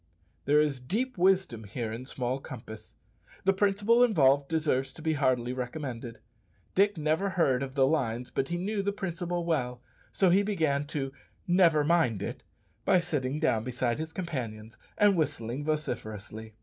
[0.45, 2.95] There is deep wisdom here in small compass.
[3.45, 6.17] The principle involved deserves to be heartily recommended.
[6.73, 9.79] Dick never heard of the lines, but he knew the principle well,
[10.11, 11.11] so he began to
[11.45, 12.41] "never mind it"
[12.83, 16.55] by sitting down beside his companions and whistling vociferously.